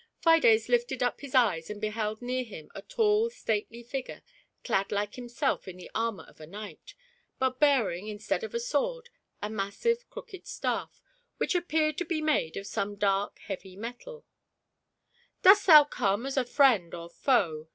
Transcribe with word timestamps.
GIAUT 0.01 0.07
PEIDE. 0.07 0.41
Fides 0.41 0.67
lifted 0.67 1.03
up 1.03 1.21
his 1.21 1.35
eyes 1.35 1.69
and 1.69 1.79
beheld 1.79 2.21
oeax 2.21 2.47
him 2.49 2.71
a 2.73 2.81
tall 2.81 3.29
stately 3.29 3.83
figure, 3.83 4.23
clad 4.63 4.91
like 4.91 5.13
himself 5.13 5.67
in 5.67 5.77
the 5.77 5.91
armour 5.93 6.23
of 6.27 6.41
a 6.41 6.47
kuight, 6.47 6.95
but 7.37 7.59
bearing, 7.59 8.07
instead 8.07 8.43
of 8.43 8.55
a 8.55 8.59
sword, 8.59 9.11
a 9.43 9.49
massive 9.51 10.09
crooked 10.09 10.45
sta^ 10.45 10.89
which 11.37 11.53
appeared 11.53 11.99
to 11.99 12.05
be 12.05 12.19
made 12.19 12.57
of 12.57 12.65
some 12.65 12.95
dark 12.95 13.37
heavy 13.45 13.75
metal 13.75 14.25
"Dost 15.43 15.67
thou 15.67 15.83
come 15.83 16.23
bb 16.23 16.49
friend 16.49 16.95
or 16.95 17.07
foe?" 17.07 17.67